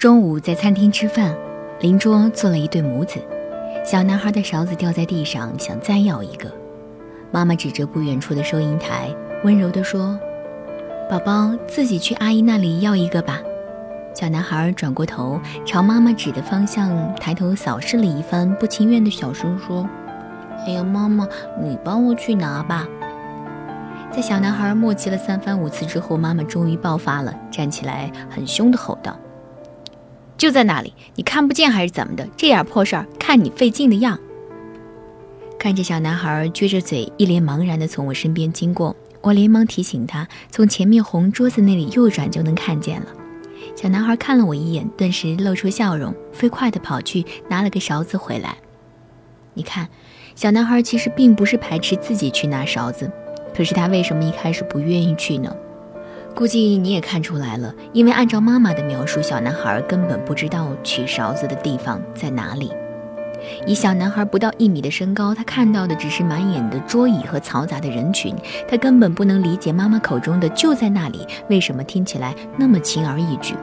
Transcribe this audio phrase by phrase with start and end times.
[0.00, 1.36] 中午在餐厅吃饭，
[1.80, 3.20] 邻桌坐了一对母子。
[3.84, 6.50] 小男孩的勺子掉在地上，想再要一个。
[7.30, 10.18] 妈妈指着不远处的收银台，温柔地说
[11.10, 13.42] ：“宝宝，自己去阿姨那里要一个吧。”
[14.16, 19.86] 小男孩转过头，朝妈妈指的方向抬头扫视了一番，不情愿的小声说
[20.66, 21.28] ：“哎呀，妈妈，
[21.62, 22.88] 你帮我去拿吧。”
[24.10, 29.14] 在小男孩磨叽了三番五次之后，妈妈终于爆发了，站起来，很凶的吼道。
[30.40, 32.26] 就在那里，你看不见还是怎么的？
[32.34, 34.18] 这点破事儿，看你费劲的样。
[35.58, 43.08] 看着小男孩撅着嘴，一脸茫然地从我身边经过，我连忙提醒他，从前面红桌子那里右转就能看见了。
[43.76, 48.56] 小男孩看了我一眼，顿时露出笑容，飞快地跑去拿了个勺子回来。
[49.52, 49.86] 你看，
[50.34, 53.12] 小男孩其实并不是排斥自己去拿勺子，
[53.54, 55.54] 可是他为什么一开始不愿意去呢？
[56.34, 62.72] 估计你也看出来了，因为按照妈妈的描述，小男孩根本不知道取勺子的地方在哪里。
[63.66, 68.34] 以小男孩不到一米的身高，他看到的只是满眼的桌椅和嘈杂的人群，
[68.68, 73.54] 他根本不能理解妈妈口中的“就在那里”为什么听起来那么轻而易举。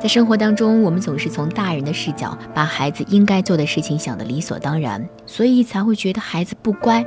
[0.00, 7.04] 在生活当中，我们总是从大人的视角，把孩子应该做的事情想得理所当然，所以才会觉得孩子不乖。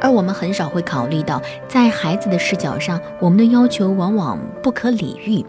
[0.00, 5.44] 而我们很少会考虑到，在孩子的视角上，我们的要求往往不可理喻。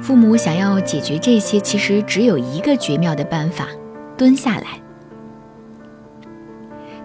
[0.00, 3.66] 父母想要解决这些，其实只有一个绝妙的办法：
[4.16, 4.80] 蹲下来。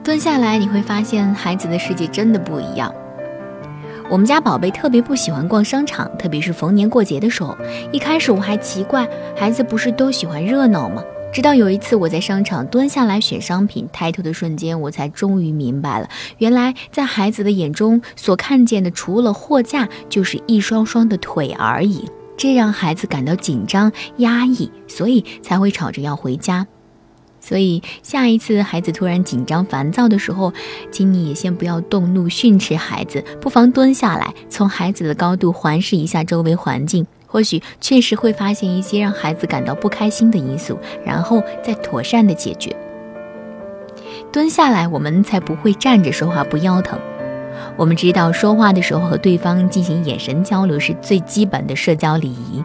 [0.03, 2.93] 蹲下来，你会发现孩子的世界真的不一样。
[4.07, 7.57] 我们家宝贝特别不喜欢逛商场，特别是逢年过节的时候。
[7.91, 11.03] 一开始我还奇怪，孩子不是都喜欢热闹吗？
[11.35, 16.07] 直到有一次，我在商场蹲下来选商品，抬头的瞬间，我才终于明白了，
[16.37, 22.05] 原来在孩子的眼中，所看见的除了货架，就是一双双的腿而已。
[22.37, 26.65] 这让孩子感到紧张、压抑，所以才会吵着要回家。
[27.41, 30.53] 所以下一次孩子突然紧张、烦躁的时候，
[30.89, 37.05] 请你也先不要动怒训斥孩子，不妨蹲下来，从孩子的高度环视一下周围环境。
[37.35, 42.73] 或许确实会发现一些让孩子感到不开心的因素，然后再妥善的解决。
[44.31, 46.97] 蹲下来，我们才不会站着说话不腰疼。
[47.75, 52.63] 我们知道说话的时候和对方进行眼神交流是最基本的社交礼仪，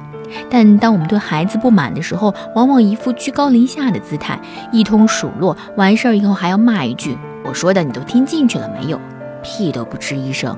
[0.49, 4.39] 但当我们对孩子不满的时候，往往一副居高临下的姿态，
[4.71, 9.01] 一通数落，完事儿以后还要骂一句：“我说的你都听进去了没有？
[9.43, 10.57] 屁都不吱一声。”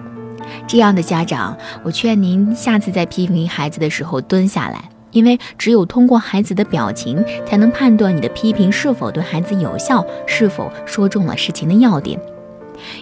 [0.67, 12.19] 这样的家长，我劝您下次在批评孩子的时候蹲下来，因为只有通过孩子的表情，才能判断你的批评是否对孩子有效，是否说中了事情的要点。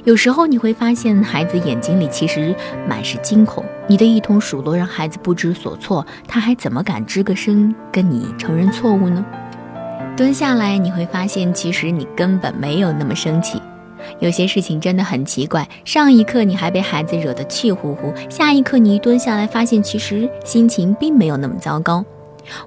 [0.04, 2.54] 有时候你会发现，孩子眼睛里其实
[2.86, 9.24] 满是惊恐，你的一通数落让孩子不知所措，他还怎么敢吱个声跟你承认错误呢？
[10.16, 13.62] 蹲下来，你会发现，其实你根本没有那么生气。
[14.20, 22.04] 有些事情真的很奇怪，上一刻你还被孩子惹得气呼呼，下一刻你一蹲下来，发现其实心情并没有那么糟糕。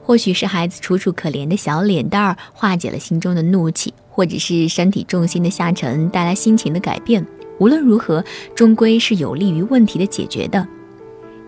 [0.02, 7.26] 或许是孩子楚楚可怜的小脸蛋儿化解了心中的怒气，或者是身体重心的下沉带来心情的改变。
[7.60, 8.24] 无论如何，
[8.56, 10.66] 终归是有利于问题的解决的。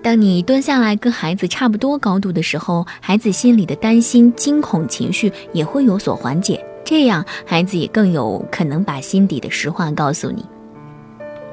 [0.04, 6.64] 当你蹲下来跟孩子差不多高度的时候，孩子心里的担心、惊恐情绪也会有所缓解。
[6.86, 10.46] 这样，孩子也更有可能把心底的实话告诉你。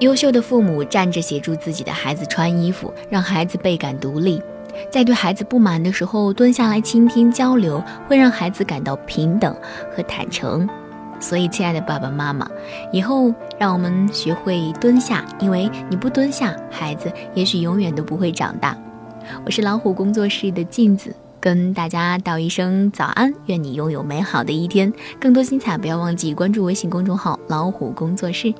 [0.00, 4.40] 优秀的父母站着协助自己的孩子穿衣服，让孩子倍感独立。
[4.90, 9.54] 在对孩子不满的时候，蹲下来倾听交流，会让孩子感到平等
[9.94, 10.68] 和坦诚。
[11.20, 12.50] 所以，亲爱的爸爸妈妈，
[12.92, 18.76] 以后让我们学会蹲下，因为你不蹲下，孩子也许永远都不会长大。
[19.46, 21.14] 我是老虎工作室的镜子。
[21.42, 24.92] 跟大家道一声早安，愿你拥有美好的一天。
[25.20, 28.54] 更多精彩，不要忘记关注微信公众号“老虎工作室”。